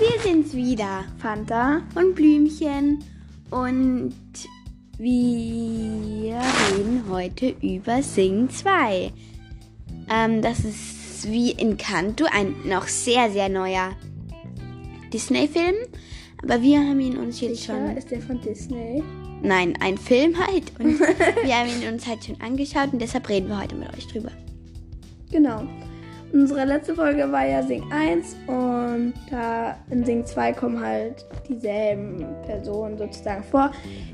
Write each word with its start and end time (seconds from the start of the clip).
wir 0.00 0.20
sind's 0.20 0.54
wieder. 0.54 1.04
Fanta 1.18 1.82
und 1.94 2.14
Blümchen. 2.14 3.02
Und 3.50 4.14
wir 4.98 6.40
reden 6.70 7.04
heute 7.08 7.54
über 7.62 8.02
Sing 8.02 8.50
2. 8.50 9.12
Ähm, 10.10 10.42
das 10.42 10.60
ist 10.60 11.30
wie 11.30 11.52
Encanto, 11.52 12.26
ein 12.30 12.54
noch 12.64 12.88
sehr, 12.88 13.30
sehr 13.30 13.48
neuer 13.48 13.92
Disney-Film. 15.12 15.74
Aber 16.42 16.60
wir 16.62 16.78
haben 16.80 17.00
ihn 17.00 17.16
uns 17.16 17.40
jetzt 17.40 17.64
schon. 17.64 17.96
Ist 17.96 18.10
der 18.10 18.20
von 18.20 18.40
Disney? 18.40 19.02
Nein, 19.42 19.74
ein 19.80 19.96
Film 19.96 20.36
halt. 20.38 20.72
Und 20.78 20.98
wir 21.44 21.54
haben 21.56 21.68
ihn 21.68 21.92
uns 21.92 22.06
halt 22.06 22.24
schon 22.24 22.40
angeschaut 22.40 22.92
und 22.92 23.00
deshalb 23.00 23.28
reden 23.28 23.48
wir 23.48 23.60
heute 23.60 23.74
mit 23.74 23.92
euch 23.96 24.06
drüber. 24.08 24.30
Genau. 25.30 25.66
Unsere 26.36 26.66
letzte 26.66 26.94
Folge 26.94 27.32
war 27.32 27.46
ja 27.46 27.62
Sing 27.62 27.90
1 27.90 28.36
und 28.46 29.14
da 29.30 29.74
in 29.90 30.04
Sing 30.04 30.22
2 30.22 30.52
kommen 30.52 30.78
halt 30.78 31.24
dieselben 31.48 32.26
Personen 32.44 32.98
sozusagen 32.98 33.42
vor. 33.42 33.70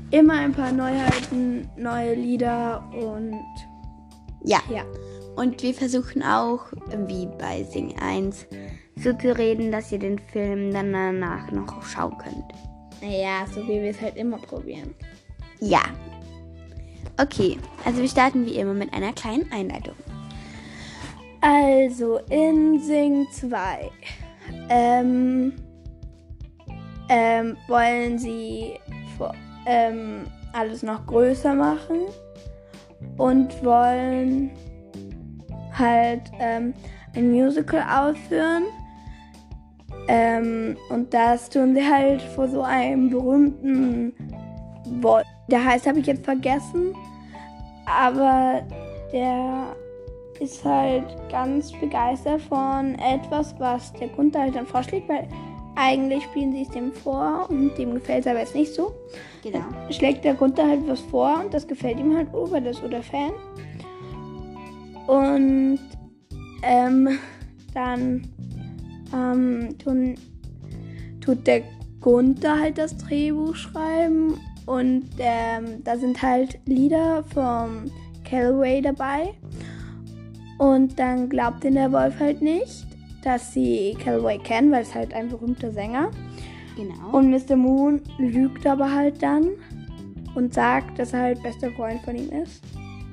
Immer 0.09 0.35
ein 0.35 0.53
paar 0.53 0.71
Neuheiten, 0.71 1.69
neue 1.75 2.13
Lieder 2.13 2.81
und 2.93 3.43
Ja. 4.41 4.59
ja. 4.69 4.83
Und 5.35 5.61
wir 5.61 5.73
versuchen 5.73 6.23
auch, 6.23 6.61
wie 7.07 7.27
bei 7.37 7.63
Sing 7.63 7.93
1, 7.99 8.47
so 8.95 9.11
zu 9.11 9.37
reden, 9.37 9.73
dass 9.73 9.91
ihr 9.91 9.99
den 9.99 10.17
Film 10.17 10.71
dann 10.71 10.93
danach 10.93 11.51
noch 11.51 11.83
schauen 11.83 12.17
könnt. 12.19 12.45
Naja, 13.01 13.45
so 13.53 13.61
wie 13.63 13.81
wir 13.81 13.89
es 13.89 13.99
halt 13.99 14.15
immer 14.15 14.37
probieren. 14.37 14.95
Ja. 15.59 15.81
Okay, 17.21 17.57
also 17.83 17.99
wir 17.99 18.07
starten 18.07 18.45
wie 18.45 18.55
immer 18.55 18.73
mit 18.73 18.93
einer 18.93 19.11
kleinen 19.11 19.51
Einleitung. 19.51 19.95
Also 21.45 22.19
in 22.29 22.79
Sing 22.79 23.27
2 23.29 23.91
ähm, 24.69 25.51
ähm, 27.09 27.57
wollen 27.67 28.17
sie 28.17 28.79
vor, 29.17 29.33
ähm, 29.65 30.21
alles 30.53 30.83
noch 30.83 31.05
größer 31.05 31.53
machen 31.53 32.05
und 33.17 33.61
wollen 33.61 34.51
halt 35.77 36.31
ähm, 36.39 36.73
ein 37.13 37.29
Musical 37.29 37.83
aufführen. 37.89 38.63
Ähm, 40.07 40.77
und 40.89 41.13
das 41.13 41.49
tun 41.49 41.75
sie 41.75 41.83
halt 41.83 42.21
vor 42.21 42.47
so 42.47 42.61
einem 42.61 43.09
berühmten 43.09 44.13
Wolf. 45.01 45.27
Der 45.49 45.65
heißt, 45.65 45.87
habe 45.87 45.99
ich 45.99 46.07
jetzt 46.07 46.23
vergessen. 46.23 46.95
Aber 47.85 48.61
der 49.11 49.75
ist 50.43 50.63
halt 50.65 51.05
ganz 51.31 51.71
begeistert 51.71 52.41
von 52.41 52.95
etwas, 52.95 53.55
was 53.59 53.93
der 53.93 54.09
Gunther 54.09 54.41
halt 54.41 54.55
dann 54.55 54.67
vorschlägt, 54.67 55.07
weil 55.07 55.27
eigentlich 55.75 56.23
spielen 56.23 56.51
sie 56.51 56.63
es 56.63 56.69
dem 56.69 56.91
vor 56.91 57.47
und 57.49 57.75
dem 57.77 57.93
gefällt 57.93 58.21
es 58.21 58.27
aber 58.27 58.39
jetzt 58.39 58.53
nicht 58.53 58.73
so. 58.73 58.93
Genau. 59.41 59.63
Schlägt 59.89 60.23
der 60.25 60.35
Gunther 60.35 60.67
halt 60.67 60.87
was 60.87 60.99
vor 60.99 61.41
und 61.43 61.53
das 61.53 61.67
gefällt 61.67 61.97
ihm 61.97 62.15
halt, 62.15 62.27
oh, 62.33 62.51
weil 62.51 62.61
das 62.61 62.75
ist 62.75 62.83
so 62.83 62.87
der 62.89 63.03
Fan. 63.03 63.31
Und 65.07 65.79
ähm, 66.61 67.19
dann 67.73 68.27
ähm, 69.13 69.77
tun, 69.79 70.15
tut 71.21 71.47
der 71.47 71.63
Gunther 72.01 72.59
halt 72.59 72.77
das 72.77 72.97
Drehbuch 72.97 73.55
schreiben 73.55 74.37
und 74.65 75.05
ähm, 75.19 75.83
da 75.83 75.97
sind 75.97 76.21
halt 76.21 76.59
Lieder 76.65 77.23
vom 77.33 77.85
Callaway 78.23 78.81
dabei. 78.81 79.33
Und 80.57 80.97
dann 80.99 81.29
glaubt 81.29 81.63
ihn 81.65 81.73
der 81.75 81.91
Wolf 81.91 82.19
halt 82.19 82.41
nicht, 82.41 82.85
dass 83.23 83.53
sie 83.53 83.95
Callaway 84.03 84.37
kennen, 84.37 84.71
weil 84.71 84.83
es 84.83 84.93
halt 84.93 85.13
ein 85.13 85.29
berühmter 85.29 85.71
Sänger. 85.71 86.11
Genau. 86.75 87.17
Und 87.17 87.29
Mr. 87.29 87.55
Moon 87.55 88.01
lügt 88.17 88.65
aber 88.65 88.91
halt 88.93 89.21
dann 89.21 89.49
und 90.35 90.53
sagt, 90.53 90.97
dass 90.99 91.13
er 91.13 91.21
halt 91.21 91.43
bester 91.43 91.69
Freund 91.71 92.01
von 92.01 92.15
ihm 92.15 92.29
ist. 92.31 92.63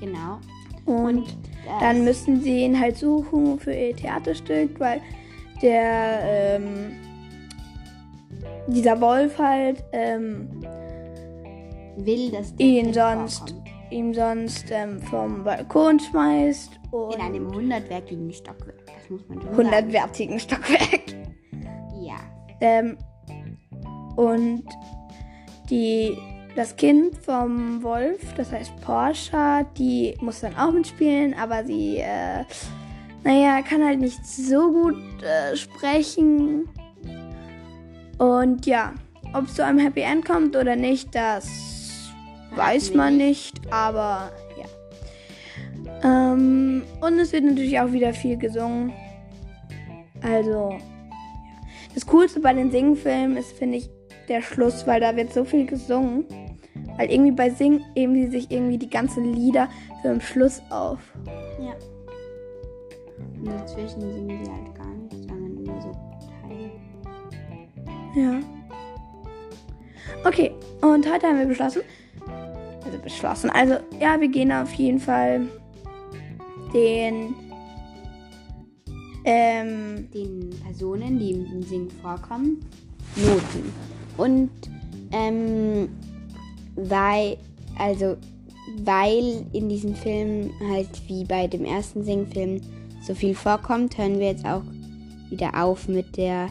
genau. 0.01 0.39
Und 0.87 1.27
das- 1.27 1.37
dann 1.81 2.05
müssen 2.05 2.41
sie 2.41 2.65
ihn 2.65 2.79
halt 2.81 2.97
suchen 2.97 3.59
für 3.61 3.73
ihr 3.73 3.95
Theaterstück, 3.95 4.81
weil 4.81 5.01
der 5.63 6.21
ähm, 6.25 6.93
dieser 8.67 8.99
Wolf 9.01 9.39
halt 9.39 9.85
ähm, 9.93 10.49
will, 11.99 12.31
dass 12.31 12.55
ihn 12.59 12.93
sonst 12.95 13.39
vorkommt. 13.51 13.60
Ihm 13.91 14.15
sonst 14.15 14.67
ähm, 14.71 15.01
vom 15.01 15.45
Balkon 15.45 15.99
schmeißt 15.99 16.81
und 16.91 17.15
In 17.15 17.21
einem 17.21 17.53
hundertwertigen 17.53 18.33
Stockwerk. 18.33 18.87
Das 18.87 19.11
muss 19.11 19.29
man 19.29 19.41
schon 19.41 19.67
100-wertigen 19.67 20.39
Stockwerk. 20.39 21.15
Ja. 22.01 22.17
Ähm, 22.61 22.97
und 24.17 24.65
die, 25.71 26.17
das 26.57 26.77
Kind 26.77 27.17
vom 27.17 27.83
Wolf, 27.83 28.35
das 28.37 28.53
heißt 28.53 28.81
Porsche, 28.81 29.67
die 29.79 30.15
muss 30.21 30.41
dann 30.41 30.57
auch 30.57 30.73
mitspielen, 30.73 31.35
aber 31.35 31.65
sie, 31.65 31.99
äh, 31.99 32.45
naja, 33.25 33.63
kann 33.63 33.85
halt 33.85 34.01
nicht 34.01 34.25
so 34.27 34.73
gut 34.73 35.23
äh, 35.23 35.57
sprechen. 35.57 36.69
Und 38.19 38.67
ja, 38.67 38.95
ob 39.33 39.47
es 39.47 39.55
zu 39.55 39.65
einem 39.65 39.79
Happy 39.79 40.01
End 40.01 40.25
kommt 40.25 40.57
oder 40.57 40.77
nicht, 40.77 41.15
das 41.15 41.80
weiß 42.55 42.95
man 42.95 43.17
nicht. 43.17 43.61
aber 43.71 44.31
ja. 44.57 44.67
Ähm, 46.03 46.83
und 47.01 47.19
es 47.19 47.33
wird 47.33 47.45
natürlich 47.45 47.79
auch 47.81 47.93
wieder 47.93 48.13
viel 48.13 48.37
gesungen. 48.37 48.93
Also, 50.23 50.77
das 51.95 52.07
Coolste 52.07 52.41
bei 52.41 52.53
den 52.53 52.71
Singfilmen 52.71 53.37
ist, 53.37 53.53
finde 53.53 53.79
ich, 53.79 53.91
der 54.29 54.43
Schluss, 54.43 54.87
weil 54.87 55.01
da 55.01 55.17
wird 55.17 55.33
so 55.33 55.45
viel 55.45 55.67
gesungen. 55.67 56.25
Weil 56.97 57.11
irgendwie 57.11 57.33
bei 57.33 57.51
Sing 57.51 57.81
heben 57.95 58.15
sie 58.15 58.27
sich 58.29 58.51
irgendwie 58.51 58.79
die 58.79 58.91
ganzen 58.91 59.33
Lieder 59.33 59.69
für 60.03 60.09
den 60.09 60.21
Schluss 60.21 60.63
auf. 60.71 60.99
Ja. 61.61 61.75
Und 63.39 63.47
dazwischen 63.47 64.01
singen 64.01 64.45
sie 64.45 64.51
halt 64.51 64.75
gar 64.75 64.87
nicht, 64.87 65.29
sondern 65.29 65.65
nur 65.65 65.81
so 65.81 65.93
Teile. 66.43 66.71
Ja. 68.15 68.41
Okay, 70.25 70.53
und 70.83 71.11
heute 71.11 71.27
haben 71.27 71.39
wir 71.39 71.47
beschlossen. 71.47 71.83
Beschlossen. 72.99 73.51
Also, 73.51 73.75
ja, 74.01 74.21
wir 74.21 74.29
gehen 74.29 74.53
auf 74.53 74.73
jeden 74.75 75.01
Fall 75.01 75.47
den. 76.73 77.35
Ähm, 79.25 80.09
Den 80.15 80.51
Personen, 80.65 81.19
die 81.19 81.33
im 81.33 81.63
Sing 81.63 81.91
vorkommen, 82.01 82.65
Noten. 83.17 83.71
Und 84.17 84.51
ähm, 85.13 85.91
weil, 86.75 87.37
also, 87.79 88.17
weil 88.85 89.45
in 89.53 89.69
diesem 89.69 89.95
Film 89.95 90.51
halt 90.71 90.89
wie 91.07 91.25
bei 91.25 91.47
dem 91.47 91.67
ersten 91.67 92.03
Singfilm 92.03 92.63
so 93.03 93.15
viel 93.15 93.35
vorkommt, 93.35 93.99
hören 93.99 94.19
wir 94.19 94.29
jetzt 94.29 94.47
auch 94.47 94.63
wieder 95.29 95.63
auf 95.63 95.87
mit 95.87 96.17
der 96.17 96.49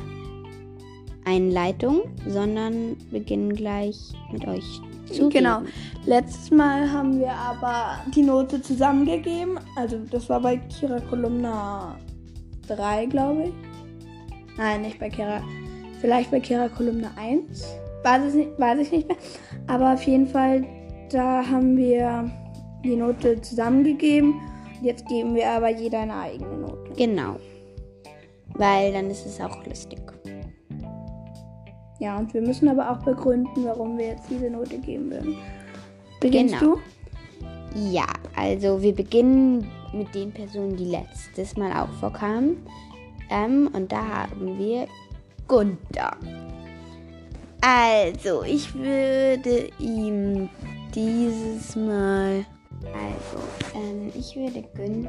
Einleitung, 1.25 2.01
sondern 2.27 2.97
beginnen 3.11 3.53
gleich 3.55 3.97
mit 4.31 4.47
euch 4.47 4.81
zu 5.11 5.29
Genau. 5.29 5.61
Letztes 6.05 6.51
Mal 6.51 6.91
haben 6.91 7.19
wir 7.19 7.31
aber 7.31 7.99
die 8.15 8.21
Note 8.21 8.61
zusammengegeben. 8.61 9.59
Also 9.75 9.97
das 10.09 10.29
war 10.29 10.39
bei 10.39 10.57
Kira 10.57 10.99
Kolumna 11.01 11.97
3, 12.67 13.05
glaube 13.07 13.45
ich. 13.45 13.53
Nein, 14.57 14.81
nicht 14.81 14.99
bei 14.99 15.09
Kira. 15.09 15.41
Vielleicht 16.01 16.31
bei 16.31 16.39
Kira 16.39 16.69
Kolumna 16.69 17.11
1. 17.17 17.65
Weiß, 18.03 18.33
nicht, 18.33 18.59
weiß 18.59 18.79
ich 18.79 18.91
nicht 18.91 19.07
mehr. 19.07 19.17
Aber 19.67 19.93
auf 19.93 20.03
jeden 20.03 20.27
Fall, 20.27 20.65
da 21.11 21.45
haben 21.45 21.75
wir 21.75 22.31
die 22.83 22.95
Note 22.95 23.41
zusammengegeben. 23.41 24.35
Jetzt 24.81 25.05
geben 25.07 25.35
wir 25.35 25.49
aber 25.49 25.69
jeder 25.69 25.99
eine 25.99 26.15
eigene 26.15 26.57
Note. 26.57 26.91
Genau. 26.95 27.35
Weil 28.55 28.93
dann 28.93 29.09
ist 29.09 29.25
es 29.25 29.39
auch 29.41 29.65
lustig. 29.65 29.99
Ja, 31.99 32.17
und 32.17 32.33
wir 32.33 32.41
müssen 32.41 32.69
aber 32.69 32.89
auch 32.91 33.03
begründen, 33.03 33.65
warum 33.65 33.97
wir 33.97 34.07
jetzt 34.07 34.29
diese 34.29 34.49
Note 34.49 34.77
geben 34.79 35.11
würden. 35.11 35.35
Beginnst 36.21 36.59
Genau. 36.59 36.75
du? 36.75 36.79
Ja, 37.91 38.07
also 38.35 38.81
wir 38.81 38.95
beginnen 38.95 39.69
mit 39.93 40.13
den 40.15 40.31
Personen, 40.31 40.75
die 40.75 40.85
letztes 40.85 41.55
Mal 41.57 41.71
auch 41.73 41.89
vorkamen. 41.99 42.65
Ähm, 43.29 43.69
und 43.73 43.91
da 43.91 44.01
haben 44.29 44.57
wir 44.57 44.87
Gunther. 45.47 46.15
Also, 47.61 48.43
ich 48.43 48.73
würde 48.73 49.69
ihm 49.79 50.49
dieses 50.95 51.75
Mal. 51.75 52.45
Also, 52.93 53.43
ähm, 53.75 54.11
ich 54.15 54.35
würde 54.35 54.63
Gün 54.73 55.07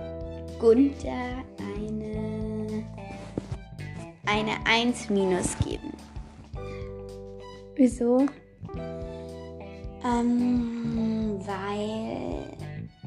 Gunther 0.59 1.45
eine. 1.59 2.85
eine 4.27 4.53
1 4.67 5.09
minus 5.11 5.57
geben. 5.59 5.93
Wieso? 7.81 8.27
Ähm, 10.05 11.41
weil 11.47 12.45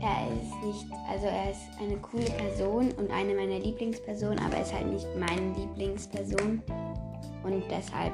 er 0.01 0.27
ist 0.33 0.65
nicht, 0.65 0.87
also 1.07 1.27
er 1.27 1.51
ist 1.51 1.61
eine 1.79 1.95
coole 1.97 2.25
Person 2.25 2.91
und 2.93 3.11
eine 3.11 3.35
meiner 3.35 3.59
Lieblingspersonen, 3.59 4.39
aber 4.39 4.55
er 4.55 4.63
ist 4.63 4.73
halt 4.73 4.91
nicht 4.91 5.05
meine 5.19 5.53
Lieblingsperson. 5.55 6.63
Und 7.43 7.63
deshalb 7.69 8.13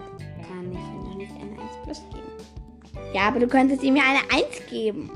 kann 0.50 0.70
ich 0.70 0.78
ihm 0.78 1.04
noch 1.06 1.16
nicht 1.16 1.32
eine 1.32 1.62
1 1.62 1.72
plus 1.86 2.02
geben. 2.10 3.14
Ja, 3.14 3.30
aber 3.30 3.40
du 3.40 3.48
könntest 3.48 3.82
ihm 3.82 3.96
ja 3.96 4.04
eine 4.10 4.44
1 4.46 4.66
geben. 4.70 5.10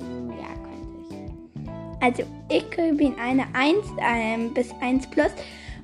Hm, 0.00 0.30
Ja, 0.30 0.48
könnte 0.56 0.98
ich. 1.08 2.02
Also 2.02 2.24
ich 2.48 2.68
gebe 2.68 3.00
ihm 3.00 3.14
eine 3.16 3.44
1 3.52 3.76
ähm, 4.00 4.52
bis 4.54 4.74
1 4.80 5.06
plus, 5.06 5.30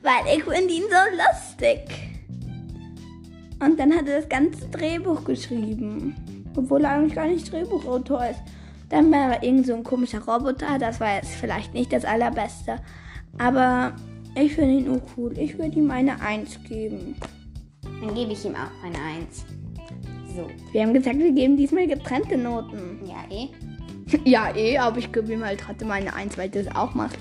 weil 0.02 0.36
ich 0.36 0.42
finde 0.42 0.74
ihn 0.74 0.82
so 0.82 1.16
lustig. 1.16 2.05
Und 3.60 3.78
dann 3.80 3.94
hat 3.94 4.06
er 4.08 4.20
das 4.20 4.28
ganze 4.28 4.68
Drehbuch 4.68 5.24
geschrieben. 5.24 6.14
Obwohl 6.56 6.84
er 6.84 6.92
eigentlich 6.92 7.14
gar 7.14 7.26
nicht 7.26 7.50
Drehbuchautor 7.50 8.26
ist. 8.26 8.40
Dann 8.88 9.10
war 9.10 9.34
er 9.34 9.42
irgend 9.42 9.66
so 9.66 9.74
ein 9.74 9.82
komischer 9.82 10.20
Roboter. 10.24 10.78
Das 10.78 11.00
war 11.00 11.16
jetzt 11.16 11.30
vielleicht 11.30 11.74
nicht 11.74 11.92
das 11.92 12.04
allerbeste. 12.04 12.76
Aber 13.38 13.92
ich 14.34 14.54
finde 14.54 14.74
ihn 14.74 14.90
auch 14.90 15.02
cool. 15.16 15.36
Ich 15.38 15.58
würde 15.58 15.76
ihm 15.78 15.90
eine 15.90 16.20
1 16.20 16.62
geben. 16.68 17.16
Dann 17.82 18.14
gebe 18.14 18.32
ich 18.32 18.44
ihm 18.44 18.54
auch 18.54 18.84
eine 18.84 18.98
1. 19.24 19.44
So, 20.34 20.46
Wir 20.72 20.82
haben 20.82 20.92
gesagt, 20.92 21.18
wir 21.18 21.32
geben 21.32 21.56
diesmal 21.56 21.86
getrennte 21.86 22.36
Noten. 22.36 23.00
ja 23.06 23.24
eh. 23.34 23.48
Ja, 24.24 24.54
eh, 24.54 24.78
aber 24.78 24.98
ich 24.98 25.10
gebe 25.10 25.32
ihm 25.32 25.44
halt 25.44 25.60
trotzdem 25.60 25.90
eine 25.90 26.14
1, 26.14 26.38
weil 26.38 26.50
das 26.50 26.68
auch 26.74 26.94
machst. 26.94 27.18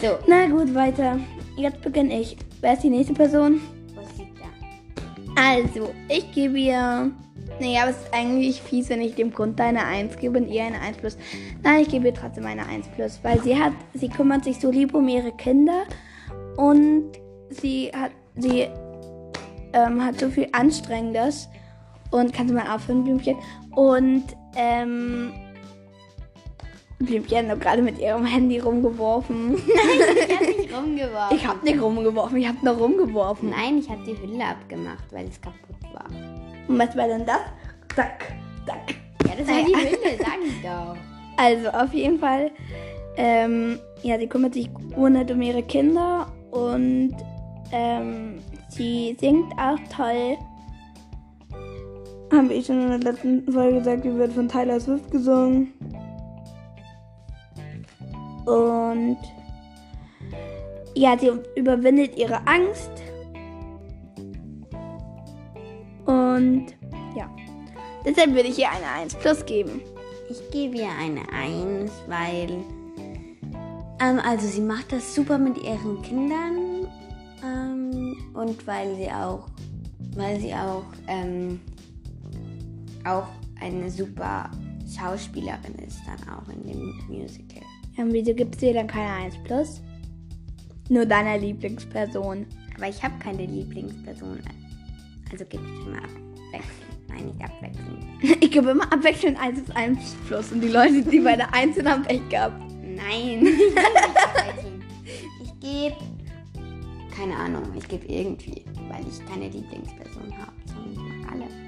So, 0.00 0.18
Na 0.26 0.46
gut, 0.46 0.74
weiter. 0.74 1.18
Jetzt 1.56 1.82
beginne 1.82 2.20
ich. 2.20 2.36
Wer 2.60 2.74
ist 2.74 2.82
die 2.84 2.90
nächste 2.90 3.12
Person? 3.14 3.60
Also, 5.48 5.94
ich 6.08 6.30
gebe 6.32 6.58
ihr. 6.58 7.10
Naja, 7.58 7.82
aber 7.82 7.90
es 7.90 7.96
ist 7.96 8.12
eigentlich 8.12 8.60
fies, 8.60 8.90
wenn 8.90 9.00
ich 9.00 9.14
dem 9.14 9.32
Grund 9.32 9.58
eine 9.60 9.84
1 9.84 10.18
gebe 10.18 10.38
und 10.38 10.48
ihr 10.48 10.62
eine 10.62 10.78
1 10.80 10.98
plus. 10.98 11.16
Nein, 11.62 11.80
ich 11.80 11.88
gebe 11.88 12.08
ihr 12.08 12.14
trotzdem 12.14 12.44
eine 12.44 12.66
1 12.66 12.86
plus, 12.88 13.18
weil 13.22 13.40
sie 13.42 13.58
hat, 13.58 13.72
sie 13.94 14.10
kümmert 14.10 14.44
sich 14.44 14.60
so 14.60 14.70
lieb 14.70 14.92
um 14.92 15.08
ihre 15.08 15.32
Kinder 15.32 15.84
und 16.56 17.12
sie 17.48 17.90
hat, 17.96 18.10
sie 18.36 18.68
ähm, 19.72 20.04
hat 20.04 20.20
so 20.20 20.28
viel 20.28 20.48
Anstrengendes 20.52 21.48
und 22.10 22.34
kannst 22.34 22.50
du 22.50 22.54
mal 22.54 22.74
aufhören, 22.74 23.04
Blümchen? 23.04 23.36
Und 23.74 24.24
ähm, 24.54 25.32
Blümchen 26.98 27.48
hat 27.48 27.60
gerade 27.60 27.80
mit 27.80 27.98
ihrem 27.98 28.26
Handy 28.26 28.58
rumgeworfen. 28.58 29.56
Ich 29.56 30.36
habe 30.36 30.46
nicht 30.46 30.57
rumgeworfen. 30.78 31.36
Ich 31.36 31.46
habe 31.46 31.64
nicht 31.64 31.80
rumgeworfen, 31.80 32.36
ich 32.38 32.48
habe 32.48 32.58
nur 32.62 32.74
rumgeworfen. 32.74 33.50
Nein, 33.50 33.78
ich 33.78 33.88
habe 33.88 34.02
die 34.04 34.18
Hülle 34.18 34.44
abgemacht, 34.44 35.04
weil 35.10 35.26
es 35.28 35.40
kaputt 35.40 35.76
war. 35.92 36.06
Und 36.68 36.78
was 36.78 36.96
war 36.96 37.06
denn 37.06 37.24
das? 37.26 37.40
Zack, 37.94 38.32
zack. 38.66 38.94
Ja, 39.26 39.34
das 39.36 39.48
war 39.48 39.64
die 39.64 39.74
Hülle, 39.74 40.18
sag 40.18 40.38
ich 40.44 40.62
doch. 40.62 40.96
Also 41.36 41.68
auf 41.68 41.92
jeden 41.94 42.18
Fall, 42.18 42.50
ähm, 43.16 43.78
ja, 44.02 44.18
sie 44.18 44.26
kümmert 44.26 44.54
sich 44.54 44.68
unnett 44.96 45.30
um 45.30 45.40
ihre 45.40 45.62
Kinder 45.62 46.26
und 46.50 47.14
ähm, 47.72 48.38
sie 48.68 49.16
singt 49.20 49.52
auch 49.58 49.78
toll. 49.94 50.36
Haben 52.32 52.50
wir 52.50 52.56
eh 52.56 52.62
schon 52.62 52.82
in 52.82 53.00
der 53.00 53.12
letzten 53.12 53.50
Folge 53.50 53.78
gesagt, 53.78 54.04
die 54.04 54.14
wird 54.14 54.32
von 54.32 54.48
Tyler 54.48 54.78
Swift 54.80 55.10
gesungen. 55.10 55.72
Und 58.44 59.18
ja, 60.98 61.16
sie 61.18 61.30
überwindet 61.54 62.16
ihre 62.16 62.46
Angst. 62.46 62.90
Und 66.06 66.66
ja, 67.16 67.30
deshalb 68.04 68.34
würde 68.34 68.48
ich 68.48 68.58
ihr 68.58 68.70
eine 68.70 69.02
1 69.02 69.14
plus 69.16 69.44
geben. 69.44 69.80
Ich 70.30 70.50
gebe 70.50 70.76
ihr 70.78 70.90
eine 71.00 71.22
1, 71.32 71.90
weil. 72.06 72.64
Ähm, 74.00 74.20
also, 74.24 74.46
sie 74.46 74.60
macht 74.60 74.92
das 74.92 75.14
super 75.14 75.38
mit 75.38 75.58
ihren 75.62 76.02
Kindern. 76.02 76.86
Ähm, 77.44 78.16
und 78.34 78.66
weil 78.66 78.94
sie 78.96 79.10
auch. 79.10 79.46
Weil 80.16 80.40
sie 80.40 80.54
auch. 80.54 80.84
Ähm, 81.06 81.60
auch 83.04 83.28
eine 83.60 83.90
super 83.90 84.50
Schauspielerin 84.86 85.74
ist, 85.86 86.00
dann 86.06 86.28
auch 86.28 86.48
in 86.48 86.62
dem 86.64 86.94
Musical. 87.08 87.62
Ja, 87.96 88.04
und 88.04 88.12
wieso 88.12 88.34
gibst 88.34 88.60
du 88.60 88.66
ihr 88.66 88.74
dann 88.74 88.86
keine 88.86 89.24
1 89.24 89.36
plus? 89.44 89.80
Nur 90.88 91.06
deiner 91.06 91.38
Lieblingsperson. 91.38 92.46
Aber 92.76 92.88
ich 92.88 93.02
habe 93.02 93.14
keine 93.18 93.44
Lieblingsperson. 93.46 94.40
Also 95.30 95.44
gebe 95.44 95.62
ich 95.64 95.86
immer 95.86 95.98
abwechselnd. 95.98 97.08
Nein, 97.08 97.26
nicht 97.26 97.42
abwechselnd. 97.42 98.04
Ich 98.42 98.50
gebe 98.50 98.70
immer 98.70 98.92
abwechselnd 98.92 99.38
1 99.38 99.60
bis 99.60 99.76
1 99.76 100.16
plus 100.26 100.52
und 100.52 100.60
die 100.60 100.68
Leute, 100.68 101.02
die 101.02 101.20
bei 101.20 101.36
der 101.36 101.52
1 101.52 101.76
sind, 101.76 101.88
haben 101.88 102.02
Pech 102.02 102.26
gehabt. 102.28 102.60
Nein. 102.82 103.46
Ich 105.42 105.60
gebe. 105.60 105.96
Keine 107.14 107.36
Ahnung, 107.36 107.62
ich 107.76 107.86
gebe 107.88 108.06
irgendwie, 108.06 108.64
weil 108.88 109.04
ich 109.08 109.26
keine 109.26 109.48
Lieblingsperson 109.48 110.32
habe, 110.38 110.52
sondern 110.66 110.92
ich 110.92 110.98
mag 110.98 111.32
alle. 111.32 111.67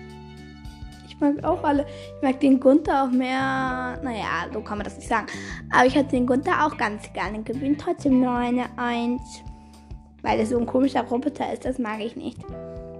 Ich 1.20 1.34
mag 1.36 1.44
auch 1.44 1.62
alle. 1.62 1.84
Ich 2.16 2.22
mag 2.22 2.40
den 2.40 2.58
Gunther 2.58 3.04
auch 3.04 3.10
mehr. 3.10 4.00
Naja, 4.02 4.46
so 4.52 4.60
kann 4.60 4.78
man 4.78 4.84
das 4.84 4.96
nicht 4.96 5.08
sagen. 5.08 5.26
Aber 5.70 5.86
ich 5.86 5.94
hatte 5.94 6.08
den 6.10 6.26
Gunther 6.26 6.66
auch 6.66 6.76
ganz 6.78 7.12
gerne. 7.12 7.44
Ihm 7.46 7.76
trotzdem 7.76 8.20
nur 8.20 8.32
eine 8.32 8.66
1. 8.76 9.20
Weil 10.22 10.38
er 10.38 10.46
so 10.46 10.58
ein 10.58 10.66
komischer 10.66 11.02
Roboter 11.02 11.52
ist, 11.52 11.64
das 11.64 11.78
mag 11.78 12.00
ich 12.00 12.16
nicht. 12.16 12.38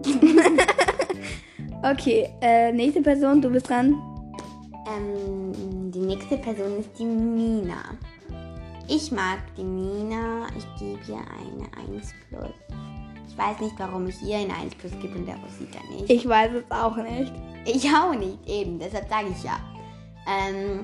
okay, 1.82 2.30
äh, 2.40 2.72
nächste 2.72 3.02
Person, 3.02 3.40
du 3.40 3.50
bist 3.50 3.68
dran. 3.68 3.94
Ähm, 4.86 5.90
die 5.90 6.00
nächste 6.00 6.36
Person 6.38 6.78
ist 6.78 6.90
die 6.98 7.04
Mina. 7.04 7.96
Ich 8.88 9.12
mag 9.12 9.38
die 9.56 9.64
Mina. 9.64 10.46
Ich 10.56 10.66
gebe 10.78 11.00
ihr 11.08 11.16
eine 11.16 11.94
1 11.94 12.14
plus. 12.28 12.99
Ich 13.30 13.38
weiß 13.38 13.60
nicht, 13.60 13.74
warum 13.78 14.08
ich 14.08 14.20
ihr 14.22 14.38
eine 14.38 14.54
1 14.54 14.74
plus 14.74 14.92
gebe 15.00 15.16
und 15.16 15.26
der 15.26 15.36
Rosita 15.36 15.78
nicht. 15.90 16.10
Ich 16.10 16.28
weiß 16.28 16.50
es 16.52 16.70
auch 16.70 16.96
nicht. 16.96 17.32
Ich 17.64 17.88
auch 17.88 18.14
nicht, 18.14 18.38
eben, 18.48 18.78
deshalb 18.78 19.08
sage 19.08 19.28
ich 19.30 19.42
ja. 19.44 19.60
Ähm, 20.26 20.80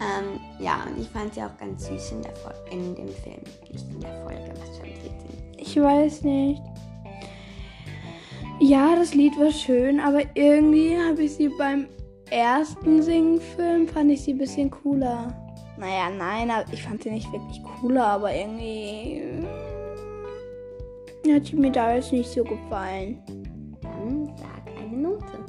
ähm, 0.00 0.40
ja, 0.58 0.84
und 0.84 1.00
ich 1.00 1.08
fand 1.08 1.34
sie 1.34 1.42
auch 1.42 1.56
ganz 1.58 1.86
süß 1.86 2.12
in, 2.12 2.22
der 2.22 2.34
Fol 2.36 2.52
in 2.70 2.94
dem 2.94 3.08
Film, 3.08 3.40
nicht 3.70 3.88
in 3.88 4.00
der 4.00 4.22
Folge, 4.22 4.52
was 4.60 4.76
schon 4.76 4.86
drin 4.86 5.54
Ich 5.56 5.80
weiß 5.80 6.22
nicht. 6.22 6.62
Ja, 8.60 8.94
das 8.96 9.14
Lied 9.14 9.38
war 9.38 9.50
schön, 9.50 10.00
aber 10.00 10.22
irgendwie 10.34 10.98
habe 10.98 11.22
ich 11.22 11.34
sie 11.34 11.48
beim 11.48 11.86
ersten 12.30 13.02
Singfilm 13.02 13.88
fand 13.88 14.10
ich 14.10 14.22
sie 14.22 14.32
ein 14.34 14.38
bisschen 14.38 14.70
cooler. 14.70 15.34
Naja, 15.78 16.10
nein, 16.10 16.50
ich 16.70 16.82
fand 16.82 17.02
sie 17.02 17.10
nicht 17.10 17.32
wirklich 17.32 17.62
cooler, 17.80 18.06
aber 18.06 18.34
irgendwie 18.34 19.22
hat 21.28 21.46
sie 21.46 21.56
mir 21.56 21.70
da 21.70 21.94
jetzt 21.94 22.12
nicht 22.12 22.30
so 22.30 22.42
gefallen. 22.44 23.18
Dann 23.82 24.32
sag 24.36 24.78
eine 24.78 24.96
Note. 24.96 25.44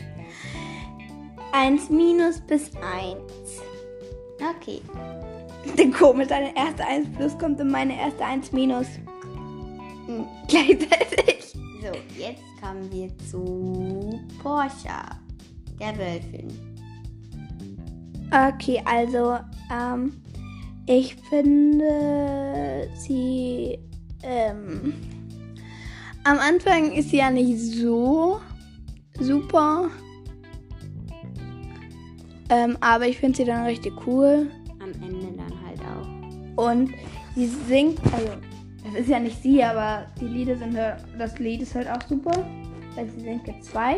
1 1.53 1.89
minus 1.89 2.39
bis 2.41 2.71
1. 2.75 3.61
Okay. 4.55 4.81
Komisch, 5.97 6.27
deine 6.27 6.55
erste 6.55 6.85
1 6.85 7.09
plus 7.15 7.37
kommt 7.37 7.59
in 7.59 7.69
meine 7.69 7.99
erste 7.99 8.25
1 8.25 8.51
minus. 8.51 8.87
Hm, 10.07 10.25
Gleichzeitig. 10.47 11.53
So, 11.81 11.91
jetzt 12.17 12.43
kommen 12.61 12.91
wir 12.91 13.09
zu 13.29 14.19
Porsche, 14.41 14.89
der 15.79 15.97
Wölfin. 15.97 16.47
Okay, 18.31 18.81
also 18.85 19.39
ähm, 19.71 20.13
ich 20.87 21.15
finde 21.29 22.80
am 26.23 26.37
Anfang 26.39 26.91
ist 26.93 27.09
sie 27.09 27.17
ja 27.17 27.29
nicht 27.29 27.57
so 27.59 28.39
super, 29.19 29.89
ähm, 32.49 32.77
aber 32.81 33.07
ich 33.07 33.17
finde 33.17 33.37
sie 33.37 33.45
dann 33.45 33.65
richtig 33.65 33.93
cool 34.05 34.47
Am 34.79 34.91
Ende 35.01 35.27
dann 35.37 35.53
halt 35.65 35.79
auch. 35.81 36.63
und 36.69 36.91
sie 37.35 37.47
singt, 37.47 37.99
also 38.13 38.27
das 38.83 39.01
ist 39.01 39.09
ja 39.09 39.19
nicht 39.19 39.41
sie, 39.41 39.63
aber 39.63 40.05
die 40.19 40.25
Lieder 40.25 40.57
sind 40.57 40.75
halt, 40.77 40.97
das 41.17 41.37
Lied 41.39 41.61
ist 41.61 41.75
halt 41.75 41.89
auch 41.89 42.01
super, 42.07 42.45
weil 42.95 43.07
sie 43.09 43.21
singt 43.21 43.47
jetzt 43.47 43.71
zwei. 43.71 43.97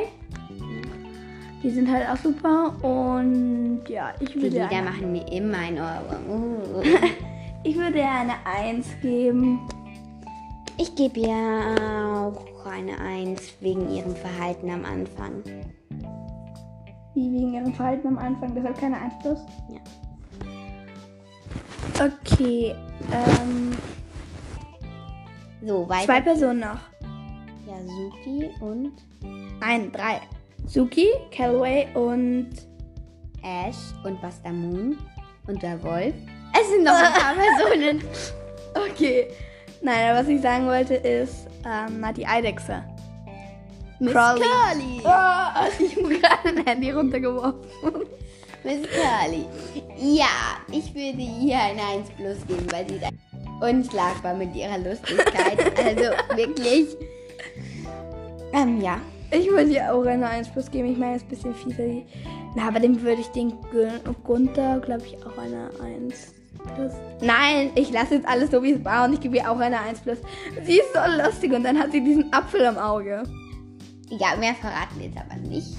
Die 1.64 1.70
sind 1.70 1.90
halt 1.90 2.06
auch 2.10 2.18
super 2.18 2.76
und 2.84 3.84
ja, 3.88 4.12
ich 4.20 4.28
Die 4.30 4.36
würde 4.36 4.48
Lieder 4.50 4.70
eine- 4.70 4.90
machen 4.90 5.12
mir 5.14 5.26
immer 5.32 5.58
ein 5.58 5.76
Ohrwurm. 5.78 6.24
Uh. 6.84 6.84
Ich 7.66 7.78
würde 7.78 8.00
ihr 8.00 8.12
eine 8.12 8.34
1 8.46 8.86
geben. 9.02 9.60
Ich 10.78 10.96
gebe 10.96 11.20
ihr 11.20 11.36
auch 11.36 12.66
eine 12.66 12.98
1 13.00 13.42
wegen 13.62 13.90
ihrem 13.94 14.16
Verhalten 14.16 14.70
am 14.70 14.86
Anfang. 14.86 15.44
Wie 17.14 17.32
wegen 17.32 17.54
ihrem 17.54 17.74
Verhalten 17.74 18.08
am 18.08 18.18
Anfang, 18.18 18.56
deshalb 18.56 18.80
keine 18.80 18.98
1 19.00 19.14
plus. 19.22 19.40
Ja. 19.70 19.80
Okay, 22.06 22.74
ähm, 23.12 23.72
So, 25.64 25.88
weiter. 25.88 26.06
zwei 26.06 26.22
Personen 26.22 26.60
noch. 26.62 26.80
Yasuki 27.68 28.50
und 28.62 28.92
Nein, 29.60 29.92
drei. 29.92 30.20
Suki, 30.66 31.08
Calloway 31.32 31.88
und 31.94 32.50
Ash 33.44 33.78
und 34.04 34.20
Basta 34.22 34.52
Moon 34.52 34.98
und 35.48 35.62
der 35.62 35.82
Wolf. 35.84 36.16
Es 36.60 36.70
sind 36.70 36.84
noch 36.84 36.94
ein 36.94 37.14
paar 37.14 37.36
Personen. 37.68 38.02
Okay. 38.74 39.28
Nein, 39.84 40.10
aber 40.12 40.20
was 40.22 40.28
ich 40.30 40.42
sagen 40.42 40.66
wollte 40.66 40.96
ist, 40.96 41.48
ähm, 41.66 42.00
na, 42.00 42.12
die 42.14 42.26
Eidechse. 42.26 42.84
Miss 44.00 44.14
Crowley. 44.14 44.42
Curly. 44.42 45.02
Ah, 45.06 45.68
ich 45.80 45.96
habe 45.98 46.10
gerade 46.10 46.50
ein 46.50 46.66
Handy 46.66 46.92
runtergeworfen. 46.92 47.60
Miss 48.64 48.88
Curly. 48.90 49.46
Ja, 49.98 50.26
ich 50.72 50.94
würde 50.96 51.22
ihr 51.22 51.58
eine 51.60 51.82
1 52.00 52.10
plus 52.12 52.48
geben, 52.48 52.66
weil 52.72 52.88
sie 52.90 52.96
ist 52.96 53.12
unschlagbar 53.62 54.34
mit 54.36 54.56
ihrer 54.56 54.78
Lustigkeit. 54.78 55.60
also 55.86 56.12
wirklich. 56.36 56.88
Ähm, 58.54 58.80
ja. 58.82 59.00
Ich 59.32 59.50
würde 59.50 59.72
ihr 59.72 59.94
auch 59.94 60.06
eine 60.06 60.28
1 60.30 60.50
plus 60.50 60.70
geben. 60.70 60.92
Ich 60.92 60.98
meine, 60.98 61.16
es 61.16 61.24
ist 61.24 61.46
ein 61.46 61.54
bisschen 61.54 61.56
fieser. 61.76 62.06
Na, 62.56 62.68
aber 62.68 62.80
dem 62.80 63.02
würde 63.02 63.20
ich 63.22 63.28
den 63.28 63.50
Gun- 63.72 64.16
Gunther, 64.24 64.80
glaube 64.80 65.04
ich, 65.06 65.18
auch 65.26 65.38
eine 65.38 65.70
1 65.84 66.34
plus. 66.60 66.94
Nein, 67.22 67.72
ich 67.76 67.92
lasse 67.92 68.16
jetzt 68.16 68.28
alles 68.28 68.52
so, 68.52 68.62
wie 68.64 68.74
es 68.74 68.86
war 68.86 69.06
und 69.06 69.14
ich 69.14 69.22
gebe 69.22 69.38
ihr 69.38 69.50
auch 69.50 69.60
eine 69.60 69.80
1 69.80 70.02
plus. 70.02 70.18
Sie 70.66 70.80
ist 70.80 70.94
so 70.94 71.00
lustig 71.24 71.54
und 71.54 71.64
dann 71.64 71.78
hat 71.80 71.92
sie 71.92 72.02
diesen 72.02 72.32
Apfel 72.34 72.66
am 72.66 72.78
Auge. 72.78 73.24
Ja, 74.10 74.36
mehr 74.38 74.54
verraten 74.56 74.98
wir 74.98 75.08
jetzt 75.08 75.18
aber 75.18 75.40
nicht. 75.42 75.76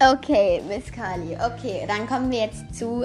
Okay, 0.00 0.60
Miss 0.66 0.90
Curly. 0.90 1.36
Okay, 1.36 1.86
dann 1.86 2.08
kommen 2.08 2.30
wir 2.30 2.40
jetzt 2.40 2.74
zu 2.74 3.04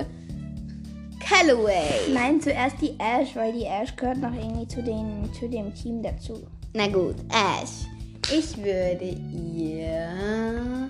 Calloway. 1.19 2.11
Nein, 2.13 2.41
zuerst 2.41 2.81
die 2.81 2.95
Ash, 2.99 3.35
weil 3.35 3.53
die 3.53 3.65
Ash 3.65 3.95
gehört 3.95 4.17
noch 4.17 4.33
irgendwie 4.33 4.67
zu, 4.67 4.81
den, 4.81 5.29
zu 5.33 5.47
dem 5.47 5.73
Team 5.75 6.01
dazu. 6.01 6.47
Na 6.73 6.87
gut, 6.87 7.15
Ash. 7.29 7.85
Ich 8.31 8.57
würde 8.57 9.05
ihr. 9.05 10.89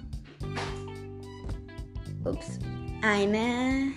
Ups. 2.23 2.59
Eine. 3.01 3.91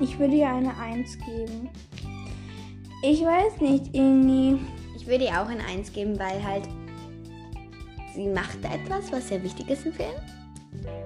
Ich 0.00 0.18
würde 0.18 0.34
ihr 0.34 0.48
eine 0.48 0.76
1 0.76 1.18
geben. 1.18 1.68
Ich 3.02 3.22
weiß 3.22 3.60
nicht, 3.60 3.94
irgendwie. 3.94 4.58
Ich 4.96 5.06
würde 5.06 5.24
ihr 5.24 5.40
auch 5.40 5.48
eine 5.48 5.64
Eins 5.64 5.92
geben, 5.92 6.18
weil 6.18 6.42
halt. 6.42 6.68
Sie 8.14 8.26
macht 8.26 8.58
etwas, 8.64 9.12
was 9.12 9.28
sehr 9.28 9.42
wichtig 9.44 9.70
ist 9.70 9.86
im 9.86 9.92
Film. 9.92 10.14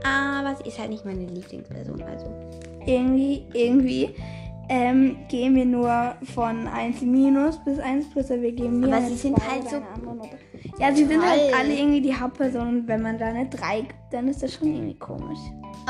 Aber 0.02 0.56
sie 0.56 0.68
ist 0.68 0.78
halt 0.78 0.90
nicht 0.90 1.04
meine 1.04 1.26
Lieblingsperson. 1.26 2.02
Also. 2.02 2.26
Irgendwie, 2.86 3.44
irgendwie 3.52 4.14
ähm, 4.68 5.16
gehen 5.28 5.54
wir 5.54 5.64
nur 5.64 6.14
von 6.34 6.66
1 6.66 7.02
minus 7.02 7.62
bis 7.64 7.78
1 7.78 8.10
plus, 8.10 8.30
aber 8.30 8.42
wir 8.42 8.52
geben 8.52 8.80
mir 8.80 8.96
Aber 8.96 9.06
sie 9.06 9.16
sind 9.16 9.38
2 9.38 9.44
halt 9.44 9.68
so. 9.68 9.82
Ja, 10.78 10.94
sie 10.94 11.04
sind 11.04 11.22
halt 11.22 11.54
alle 11.54 11.74
irgendwie 11.74 12.00
die 12.00 12.14
Hauptpersonen. 12.14 12.86
Wenn 12.86 13.02
man 13.02 13.18
da 13.18 13.26
eine 13.26 13.48
3 13.48 13.80
gibt, 13.80 13.94
dann 14.10 14.28
ist 14.28 14.42
das 14.42 14.54
schon 14.54 14.72
irgendwie 14.72 14.98
komisch. 14.98 15.38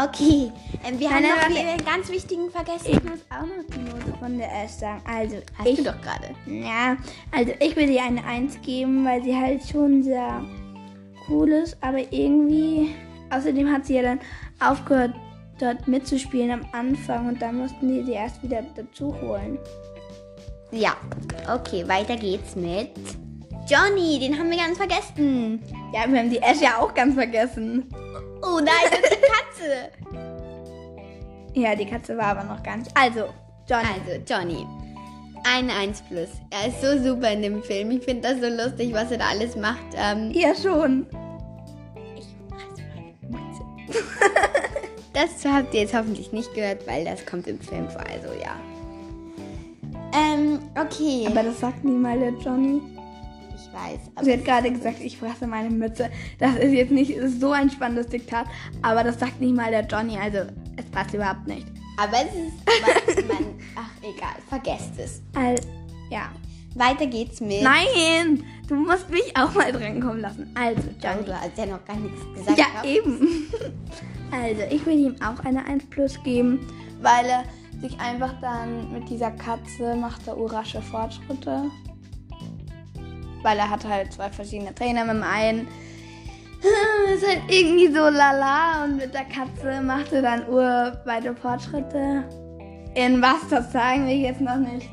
Okay. 0.03 0.51
Ähm, 0.85 0.99
wir 0.99 1.11
haben 1.11 1.23
Nein, 1.23 1.31
noch 1.31 1.49
nein, 1.49 1.69
einen 1.69 1.85
ganz 1.85 2.11
wichtigen 2.11 2.51
vergessen. 2.51 2.93
Ich 2.93 3.05
muss 3.05 3.21
auch 3.31 3.43
noch 3.43 3.65
die 3.75 3.81
Note 3.81 4.19
von 4.19 4.39
der 4.39 4.49
Ash 4.49 4.71
sagen. 4.71 5.03
Also, 5.05 5.37
Hast 5.59 5.69
ich, 5.69 5.77
du 5.77 5.85
doch 5.85 6.01
gerade. 6.01 6.31
Ja, 6.47 6.97
also 7.31 7.53
ich 7.61 7.77
würde 7.77 7.93
ihr 7.93 8.03
eine 8.03 8.25
1 8.25 8.61
geben, 8.63 9.05
weil 9.05 9.23
sie 9.23 9.37
halt 9.37 9.63
schon 9.67 10.03
sehr 10.03 10.43
cool 11.29 11.51
ist, 11.51 11.77
aber 11.83 12.01
irgendwie. 12.11 12.95
Außerdem 13.31 13.71
hat 13.71 13.87
sie 13.87 13.95
ja 13.95 14.03
dann 14.03 14.21
aufgehört, 14.61 15.15
dort 15.63 15.87
mitzuspielen 15.87 16.51
am 16.51 16.67
Anfang 16.73 17.29
und 17.29 17.41
dann 17.41 17.57
mussten 17.57 17.89
die 17.89 18.03
sie 18.03 18.13
erst 18.13 18.43
wieder 18.43 18.63
dazu 18.75 19.15
holen. 19.21 19.59
Ja. 20.71 20.97
Okay, 21.53 21.87
weiter 21.87 22.17
geht's 22.17 22.57
mit 22.57 22.91
Johnny. 23.69 24.19
Den 24.19 24.39
haben 24.39 24.51
wir 24.51 24.57
ganz 24.57 24.77
vergessen. 24.79 25.63
Ja, 25.93 26.11
wir 26.11 26.19
haben 26.19 26.31
die 26.31 26.41
Ash 26.43 26.61
ja 26.61 26.79
auch 26.79 26.93
ganz 26.95 27.15
vergessen. 27.15 27.89
Oh 28.43 28.59
nein, 28.59 28.91
das 28.91 29.01
ist 29.01 29.19
die 29.19 29.61
Katze. 29.63 29.91
Ja, 31.55 31.75
die 31.77 31.87
Katze 31.87 32.17
war 32.17 32.37
aber 32.37 32.45
noch 32.45 32.63
gar 32.63 32.79
nicht. 32.79 32.91
Also, 32.95 33.27
Johnny. 33.69 33.87
Also, 34.07 34.23
Johnny. 34.27 34.67
Eine 35.45 35.73
1 35.75 36.03
plus. 36.03 36.29
Er 36.51 36.69
ist 36.69 36.81
so 36.81 36.99
super 37.03 37.31
in 37.31 37.43
dem 37.43 37.63
Film. 37.63 37.91
Ich 37.91 38.05
finde 38.05 38.29
das 38.29 38.41
so 38.41 38.49
lustig, 38.49 38.93
was 38.95 39.11
er 39.11 39.19
da 39.19 39.27
alles 39.29 39.57
macht. 39.57 39.85
Ähm, 39.95 40.31
Ja, 40.33 40.55
schon. 40.55 41.07
das 45.13 45.45
habt 45.45 45.75
ihr 45.75 45.81
jetzt 45.81 45.95
hoffentlich 45.95 46.33
nicht 46.33 46.53
gehört, 46.55 46.87
weil 46.87 47.05
das 47.05 47.25
kommt 47.27 47.47
im 47.47 47.61
Film 47.61 47.89
vor. 47.89 48.01
Also, 48.01 48.29
ja. 48.41 48.57
Ähm, 50.15 50.59
okay. 50.79 51.27
Aber 51.27 51.43
das 51.43 51.61
sagt 51.61 51.85
nie 51.85 51.93
mal 51.93 52.19
der 52.19 52.33
Johnny. 52.33 52.81
ich 53.55 53.73
weiß. 53.73 54.01
Sie 54.23 54.33
hat 54.33 54.45
gerade 54.45 54.71
gesagt, 54.71 55.01
ich 55.01 55.19
fresse 55.19 55.47
meine 55.47 55.71
Mütze. 55.71 56.11
Das 56.39 56.57
ist 56.57 56.73
jetzt 56.73 56.93
nicht 56.93 57.15
so 57.41 57.53
ein 57.53 57.71
spannendes 57.71 58.09
Diktat, 58.09 58.47
aber 58.83 59.05
das 59.05 59.19
sagt 59.19 59.41
nicht 59.41 59.55
mal 59.55 59.71
der 59.71 59.87
Johnny. 59.87 60.19
Also, 60.19 60.39
es 60.77 60.85
passt 60.91 61.15
überhaupt 61.15 61.47
nicht. 61.47 61.67
Aber 61.99 62.17
es 62.17 62.35
ist. 62.35 63.27
Man, 63.27 63.29
man, 63.29 63.55
ach, 63.77 63.91
egal. 64.03 64.37
Vergesst 64.49 64.93
es. 64.99 65.23
Al 65.35 65.57
ja. 66.11 66.31
Weiter 66.75 67.07
geht's 67.07 67.41
mit. 67.41 67.63
Nein, 67.63 68.45
du 68.67 68.77
musst 68.77 69.11
mich 69.11 69.37
auch 69.37 69.53
mal 69.53 69.73
drankommen 69.73 70.21
lassen. 70.21 70.51
Also, 70.55 70.83
John, 71.03 71.17
Johnny. 71.17 71.25
du 71.27 71.41
hast 71.41 71.59
ja 71.59 71.67
noch 71.67 71.85
gar 71.85 71.97
nichts 71.97 72.21
gesagt. 72.35 72.59
Ja, 72.59 72.65
gehabt. 72.67 72.87
eben. 72.87 73.47
Also, 74.33 74.63
ich 74.71 74.85
will 74.87 74.99
ihm 74.99 75.17
auch 75.23 75.45
eine 75.45 75.65
1 75.67 75.91
Plus 75.91 76.21
geben, 76.23 76.67
weil 77.03 77.27
er 77.27 77.45
sich 77.83 77.99
einfach 78.01 78.33
dann 78.41 78.93
mit 78.93 79.09
dieser 79.11 79.31
Katze 79.33 79.95
macht 79.95 80.27
er 80.27 80.39
urasche 80.39 80.81
Fortschritte. 80.81 81.65
Weil 83.43 83.59
er 83.59 83.69
hat 83.69 83.85
halt 83.85 84.13
zwei 84.13 84.31
verschiedene 84.31 84.75
Trainer. 84.75 85.05
Mit 85.05 85.17
dem 85.17 85.23
einen 85.23 85.69
ist 87.15 87.27
halt 87.27 87.43
irgendwie 87.49 87.89
so 87.89 88.09
lala 88.09 88.85
und 88.85 88.97
mit 88.97 89.13
der 89.13 89.25
Katze 89.25 89.83
macht 89.83 90.13
er 90.13 90.23
dann 90.23 90.49
urweite 90.49 91.35
Fortschritte. 91.35 92.25
In 92.95 93.21
was, 93.21 93.49
das 93.51 93.73
sagen 93.73 94.07
wir 94.07 94.17
jetzt 94.17 94.41
noch 94.41 94.57
nicht. 94.57 94.89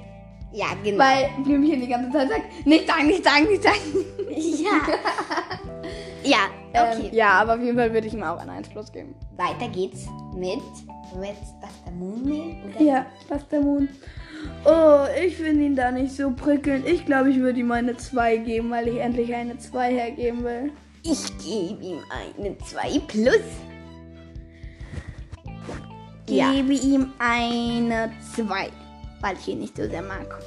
Ja, 0.51 0.67
genau. 0.83 1.03
Weil 1.03 1.29
Blümchen 1.43 1.81
die 1.81 1.87
ganze 1.87 2.11
Zeit 2.11 2.29
sagt, 2.29 2.65
nicht 2.65 2.87
sagen, 2.87 3.07
nicht 3.07 3.23
sagen, 3.23 3.45
nicht 3.47 3.63
sagen. 3.63 3.79
ja. 6.23 6.31
ja, 6.31 6.37
okay. 6.69 7.07
Ähm, 7.07 7.13
ja, 7.13 7.29
aber 7.31 7.55
auf 7.55 7.61
jeden 7.61 7.77
Fall 7.77 7.93
würde 7.93 8.07
ich 8.07 8.13
ihm 8.13 8.23
auch 8.23 8.37
eine 8.39 8.51
1 8.53 8.69
Plus 8.69 8.91
geben. 8.91 9.15
Weiter 9.37 9.67
geht's 9.69 10.07
mit. 10.35 10.59
Mit 11.19 11.35
Buster 11.59 11.91
Moon 11.97 12.21
nehmen, 12.23 12.71
oder? 12.75 12.81
Ja, 12.83 13.05
Buster 13.27 13.61
Moon. 13.61 13.89
Oh, 14.63 15.05
ich 15.25 15.35
finde 15.37 15.65
ihn 15.65 15.75
da 15.75 15.91
nicht 15.91 16.15
so 16.15 16.31
prickelnd. 16.31 16.87
Ich 16.87 17.05
glaube, 17.05 17.31
ich 17.31 17.37
würde 17.39 17.59
ihm 17.59 17.71
eine 17.71 17.97
2 17.97 18.37
geben, 18.37 18.69
weil 18.71 18.87
ich 18.87 18.97
endlich 18.99 19.33
eine 19.33 19.57
2 19.57 19.91
hergeben 19.91 20.43
will. 20.43 20.71
Ich 21.03 21.25
gebe 21.39 21.83
ihm 21.83 21.99
eine 22.37 22.57
2 22.59 22.99
plus. 23.07 23.41
Ja. 26.29 26.51
Gebe 26.51 26.73
ihm 26.73 27.11
eine 27.17 28.11
2, 28.35 28.69
weil 29.21 29.35
ich 29.37 29.47
ihn 29.47 29.59
nicht 29.59 29.75
so 29.75 29.87
sehr 29.89 30.03
mag. 30.03 30.39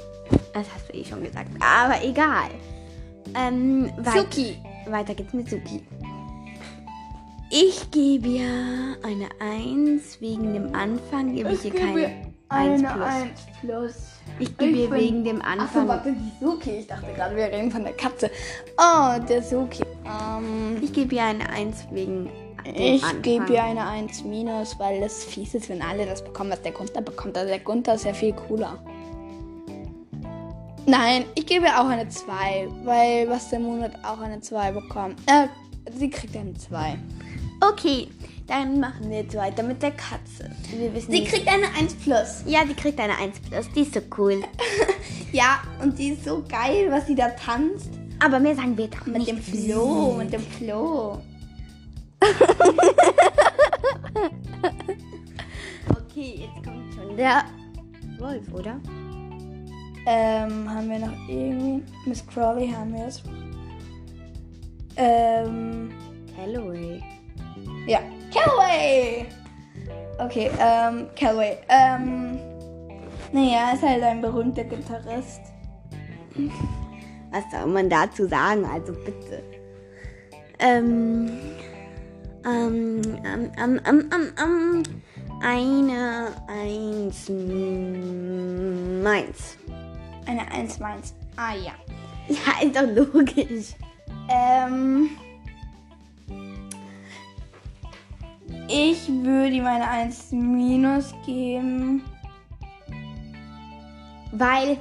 Das 0.53 0.65
hast 0.73 0.87
du 0.89 0.93
eh 0.97 1.03
schon 1.03 1.21
gesagt. 1.23 1.49
Aber 1.59 2.01
egal. 2.03 2.49
Ähm, 3.35 3.91
weit- 3.97 4.13
Suki. 4.33 4.57
Weiter 4.87 5.13
geht's 5.13 5.33
mit 5.33 5.49
Suki. 5.49 5.81
Ich 7.55 7.91
gebe 7.91 8.29
ihr 8.29 8.97
eine 9.03 9.29
1 9.39 10.19
wegen 10.21 10.55
dem 10.55 10.73
Anfang. 10.73 11.35
Gebe 11.35 11.53
ich, 11.53 11.63
ihr 11.65 11.71
keine 11.71 12.05
1 12.49 12.83
eine 12.83 12.93
plus. 12.93 13.05
1 13.05 13.29
plus. 13.61 13.95
Ich 14.39 14.57
gebe 14.57 14.75
ihr 14.75 14.91
wegen 14.91 15.23
dem 15.23 15.39
Achso, 15.39 15.61
Anfang. 15.61 15.87
warte, 15.87 16.13
die 16.13 16.43
Suki. 16.43 16.71
Ich 16.79 16.87
dachte 16.87 17.13
gerade, 17.13 17.35
wir 17.35 17.45
reden 17.45 17.69
von 17.69 17.83
der 17.83 17.93
Katze. 17.93 18.31
Oh, 18.75 19.19
der 19.29 19.43
Suki. 19.43 19.83
Ähm, 20.03 20.79
ich 20.81 20.91
gebe 20.93 21.13
ihr 21.13 21.25
eine 21.25 21.47
1 21.47 21.89
wegen 21.91 22.25
dem 22.25 22.73
ich 22.75 23.03
gebe 23.21 23.53
ihr 23.53 23.63
eine 23.63 23.85
1 23.85 24.23
minus, 24.23 24.79
weil 24.79 25.01
das 25.01 25.23
fies 25.23 25.53
ist, 25.53 25.69
wenn 25.69 25.83
alle 25.83 26.07
das 26.07 26.23
bekommen, 26.23 26.49
was 26.49 26.61
der 26.63 26.71
Gunther 26.71 27.01
bekommt. 27.01 27.37
Also 27.37 27.49
der 27.49 27.59
Gunther 27.59 27.93
ist 27.93 28.05
ja 28.05 28.15
viel 28.15 28.33
cooler. 28.33 28.79
Nein, 30.87 31.25
ich 31.35 31.45
gebe 31.45 31.67
ihr 31.67 31.79
auch 31.79 31.87
eine 31.87 32.09
2, 32.09 32.67
weil 32.83 33.29
was 33.29 33.51
der 33.51 33.59
Moon 33.59 33.83
hat 33.83 33.93
auch 34.03 34.21
eine 34.21 34.41
2 34.41 34.71
bekommen. 34.71 35.15
Äh, 35.27 35.49
sie 35.95 36.09
kriegt 36.09 36.35
eine 36.35 36.55
2. 36.55 36.97
Okay, 37.71 38.07
dann 38.47 38.79
machen 38.79 39.09
wir 39.09 39.21
jetzt 39.21 39.35
weiter 39.35 39.63
mit 39.63 39.81
der 39.81 39.91
Katze. 39.91 40.49
Wir 40.77 40.93
wissen 40.93 41.11
Sie 41.11 41.19
nicht- 41.21 41.31
kriegt 41.31 41.47
eine 41.47 41.67
1 41.79 41.95
plus. 41.95 42.43
Ja, 42.45 42.65
die 42.65 42.73
kriegt 42.73 42.99
eine 42.99 43.17
1 43.17 43.39
plus. 43.39 43.69
Die 43.75 43.81
ist 43.81 43.93
so 43.93 44.01
cool. 44.17 44.43
Ja, 45.31 45.61
und 45.81 45.97
die 45.97 46.09
ist 46.09 46.25
so 46.25 46.43
geil, 46.47 46.89
was 46.91 47.07
sie 47.07 47.15
da 47.15 47.29
tanzt. 47.29 47.89
Aber 48.23 48.39
mehr 48.39 48.55
sagen 48.55 48.77
wir 48.77 48.87
doch 48.87 49.03
Mit 49.07 49.17
nicht. 49.17 49.29
dem 49.29 49.41
Floh, 49.41 50.13
mit 50.13 50.31
dem 50.31 50.41
Floh. 50.41 51.19
Okay, 55.89 56.41
jetzt 56.47 56.63
kommt 56.63 56.93
schon 56.93 57.17
der 57.17 57.43
Wolf, 58.19 58.43
oder? 58.53 58.79
Ähm, 60.05 60.69
haben 60.69 60.89
wir 60.89 60.99
noch 60.99 61.27
irgendwie. 61.27 61.83
Miss 62.05 62.23
Crawley 62.27 62.69
haben 62.69 62.93
wir 62.93 63.07
es. 63.07 63.23
Ähm, 64.97 65.89
Calloway. 66.35 67.01
Ja. 67.87 67.99
Callaway! 68.33 69.25
Okay, 70.19 70.49
ähm, 70.59 71.07
Callaway. 71.15 71.57
Ähm, 71.69 72.39
naja, 73.31 73.73
ist 73.73 73.83
halt 73.83 74.03
ein 74.03 74.21
berühmter 74.21 74.63
Gitarrist. 74.63 75.41
Was 77.31 77.43
soll 77.51 77.67
man 77.71 77.89
dazu 77.89 78.27
sagen? 78.27 78.65
Also 78.65 78.93
bitte. 78.93 79.43
Ähm. 80.59 81.29
Ähm, 82.45 83.01
ähm, 83.23 83.51
ähm, 83.57 83.79
ähm, 83.87 84.09
ähm, 84.11 84.33
ähm, 84.37 84.83
eine, 85.41 86.27
eins, 86.47 87.29
meins. 89.01 89.57
Eine 90.25 90.51
1 90.51 90.79
meins. 90.79 91.13
Ah 91.35 91.53
ja. 91.53 91.73
Ja, 92.29 92.61
ist 92.65 92.75
doch 92.75 92.87
logisch. 93.13 93.75
Ähm. 94.29 95.09
Ich 98.67 99.07
würde 99.07 99.55
ihm 99.55 99.65
eine 99.65 99.87
1 99.87 100.31
minus 100.31 101.13
geben. 101.25 102.03
Weil. 104.31 104.77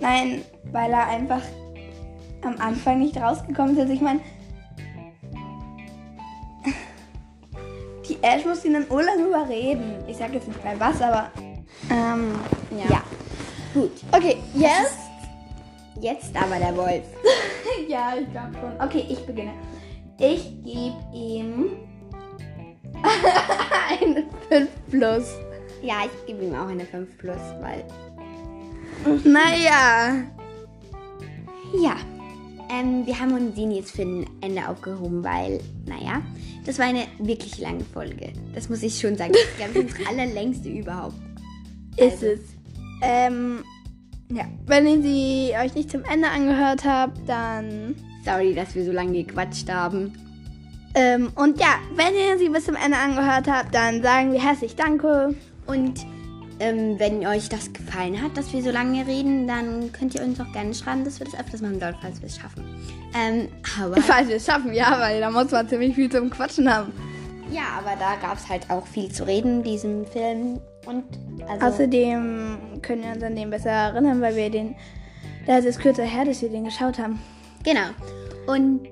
Nein, 0.00 0.42
weil 0.72 0.92
er 0.92 1.06
einfach 1.06 1.42
am 2.44 2.56
Anfang 2.58 2.98
nicht 2.98 3.16
rausgekommen 3.16 3.74
ist. 3.74 3.80
Also 3.80 3.92
ich 3.92 4.00
meine, 4.00 4.20
die 8.08 8.22
Ash 8.22 8.44
muss 8.44 8.64
ihn 8.64 8.74
dann 8.74 8.86
urlang 8.90 9.18
überreden. 9.18 10.04
Ich 10.06 10.16
sag 10.16 10.32
jetzt 10.32 10.48
nicht 10.48 10.62
bei 10.62 10.78
was, 10.78 11.00
aber 11.00 11.30
ähm, 11.90 12.34
ja. 12.70 12.90
Ja. 12.90 13.02
Gut. 13.74 13.92
Okay, 14.12 14.36
jetzt? 14.54 14.98
Jetzt 16.00 16.36
aber 16.36 16.56
der 16.56 16.76
Wolf. 16.76 17.04
ja, 17.88 18.14
ich 18.20 18.30
glaube 18.30 18.52
schon. 18.60 18.80
Okay, 18.80 19.06
ich 19.08 19.24
beginne. 19.26 19.52
Ich 20.18 20.62
gebe 20.62 20.96
ihm 21.14 21.70
eine 24.00 24.24
5 24.48 24.68
plus. 24.90 25.34
Ja, 25.82 25.94
ich 26.04 26.26
gebe 26.26 26.44
ihm 26.44 26.54
auch 26.54 26.68
eine 26.68 26.84
5 26.84 27.18
plus, 27.18 27.36
weil. 27.60 27.84
Naja. 29.24 30.24
Ja. 31.80 31.96
Ähm, 32.68 33.06
wir 33.06 33.18
haben 33.18 33.32
uns 33.32 33.56
ihn 33.56 33.70
jetzt 33.70 33.92
für 33.92 34.02
ein 34.02 34.26
Ende 34.40 34.68
aufgehoben, 34.68 35.22
weil, 35.22 35.60
naja, 35.86 36.20
das 36.64 36.78
war 36.80 36.86
eine 36.86 37.04
wirklich 37.18 37.58
lange 37.58 37.84
Folge. 37.84 38.32
Das 38.54 38.68
muss 38.68 38.82
ich 38.82 38.98
schon 38.98 39.16
sagen. 39.16 39.32
Das 39.32 39.42
ist, 39.42 39.56
glaube 39.56 39.72
ich, 39.78 39.84
unsere 39.94 40.08
allerlängste 40.08 40.68
überhaupt. 40.68 41.14
Ist 41.96 42.22
Also- 42.22 42.26
es. 42.26 42.40
Ähm, 43.02 43.62
ja. 44.32 44.44
Wenn 44.66 44.86
ihr 44.88 45.02
sie 45.02 45.52
euch 45.62 45.74
nicht 45.74 45.90
zum 45.90 46.02
Ende 46.04 46.28
angehört 46.28 46.84
habt, 46.84 47.20
dann. 47.28 47.94
Sorry, 48.24 48.54
dass 48.54 48.74
wir 48.74 48.84
so 48.84 48.90
lange 48.90 49.22
gequatscht 49.22 49.70
haben. 49.70 50.12
Ähm, 50.98 51.30
und 51.36 51.60
ja, 51.60 51.76
wenn 51.94 52.14
ihr 52.14 52.38
sie 52.38 52.48
bis 52.48 52.64
zum 52.64 52.74
Ende 52.74 52.96
angehört 52.96 53.46
habt, 53.48 53.74
dann 53.74 54.02
sagen 54.02 54.32
wir 54.32 54.42
herzlich 54.42 54.76
Danke. 54.76 55.34
Und 55.66 56.06
ähm, 56.58 56.98
wenn 56.98 57.26
euch 57.26 57.50
das 57.50 57.70
gefallen 57.70 58.22
hat, 58.22 58.34
dass 58.38 58.50
wir 58.54 58.62
so 58.62 58.70
lange 58.70 59.06
reden, 59.06 59.46
dann 59.46 59.92
könnt 59.92 60.14
ihr 60.14 60.22
uns 60.22 60.40
auch 60.40 60.50
gerne 60.52 60.72
schreiben, 60.72 61.04
dass 61.04 61.20
wir 61.20 61.26
das 61.26 61.38
öfters 61.38 61.60
machen 61.60 61.78
sollen, 61.78 61.96
falls 62.00 62.20
wir 62.22 62.28
es 62.28 62.36
schaffen. 62.38 62.64
Ähm, 63.14 63.48
aber 63.78 63.96
Falls 64.00 64.28
wir 64.28 64.36
es 64.36 64.46
schaffen, 64.46 64.72
ja, 64.72 64.98
weil 64.98 65.20
da 65.20 65.30
muss 65.30 65.50
man 65.50 65.68
ziemlich 65.68 65.94
viel 65.94 66.10
zum 66.10 66.30
Quatschen 66.30 66.72
haben. 66.72 66.92
ja, 67.50 67.64
aber 67.78 67.94
da 67.98 68.16
gab 68.16 68.38
es 68.38 68.48
halt 68.48 68.70
auch 68.70 68.86
viel 68.86 69.12
zu 69.12 69.26
reden 69.26 69.58
in 69.58 69.62
diesem 69.64 70.06
Film. 70.06 70.60
Und 70.86 71.04
also, 71.46 71.66
Außerdem 71.66 72.80
können 72.80 73.02
wir 73.04 73.12
uns 73.12 73.22
an 73.22 73.36
den 73.36 73.50
besser 73.50 73.70
erinnern, 73.70 74.22
weil 74.22 74.34
wir 74.34 74.48
den. 74.48 74.74
Da 75.46 75.58
ist 75.58 75.66
es 75.66 75.78
kürzer 75.78 76.04
her, 76.04 76.24
dass 76.24 76.40
wir 76.40 76.48
den 76.48 76.64
geschaut 76.64 76.98
haben. 76.98 77.20
genau. 77.62 77.88
Und 78.46 78.88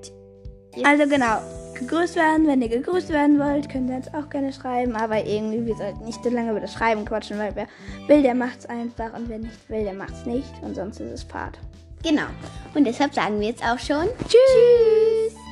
Also 0.83 1.07
genau, 1.07 1.37
gegrüßt 1.75 2.15
werden. 2.15 2.47
Wenn 2.47 2.61
ihr 2.61 2.69
gegrüßt 2.69 3.09
werden 3.09 3.39
wollt, 3.39 3.69
könnt 3.69 3.89
ihr 3.89 3.97
uns 3.97 4.13
auch 4.13 4.29
gerne 4.29 4.51
schreiben. 4.51 4.95
Aber 4.95 5.23
irgendwie, 5.23 5.65
wir 5.65 5.75
sollten 5.75 6.05
nicht 6.05 6.23
so 6.23 6.29
lange 6.29 6.51
über 6.51 6.59
das 6.59 6.73
Schreiben 6.73 7.05
quatschen, 7.05 7.37
weil 7.37 7.55
wer 7.55 7.67
will, 8.07 8.23
der 8.23 8.35
macht's 8.35 8.65
einfach. 8.65 9.13
Und 9.13 9.29
wer 9.29 9.39
nicht 9.39 9.69
will, 9.69 9.83
der 9.83 9.93
macht's 9.93 10.25
nicht. 10.25 10.51
Und 10.61 10.75
sonst 10.75 10.99
ist 10.99 11.11
es 11.11 11.23
Fahrt. 11.23 11.57
genau. 12.03 12.27
Und 12.73 12.85
deshalb 12.85 13.13
sagen 13.13 13.39
wir 13.39 13.47
jetzt 13.49 13.63
auch 13.63 13.79
schon 13.79 14.07
Tschüss! 14.27 15.44